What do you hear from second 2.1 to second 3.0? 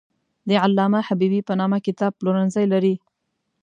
پلورنځی لري.